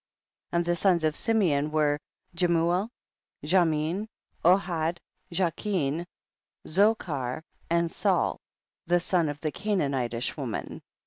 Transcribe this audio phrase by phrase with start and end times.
[0.51, 0.55] 8.
[0.57, 1.99] And the sons of Simeon were
[2.33, 2.89] Jemuel,
[3.45, 4.07] Jamin,
[4.43, 4.97] Ohad,
[5.31, 6.07] Jachin,
[6.65, 8.39] Zochar and Saul,
[8.87, 10.81] the son of the Canaanitish woman.